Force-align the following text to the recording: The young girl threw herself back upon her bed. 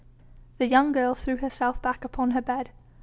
The 0.57 0.65
young 0.65 0.93
girl 0.93 1.13
threw 1.13 1.37
herself 1.37 1.79
back 1.79 2.03
upon 2.03 2.31
her 2.31 2.41
bed. 2.41 2.71